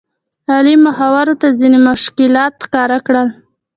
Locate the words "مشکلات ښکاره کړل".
1.89-3.27